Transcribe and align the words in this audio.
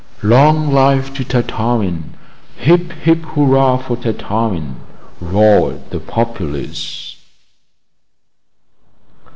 "Long 0.23 0.73
life 0.73 1.13
to 1.13 1.23
Tartarin! 1.23 2.15
hip, 2.57 2.91
hip, 2.91 3.19
hurrah 3.23 3.77
for 3.77 3.95
Tartarin!" 3.95 4.77
roared 5.19 5.91
the 5.91 5.99
populace. 5.99 7.17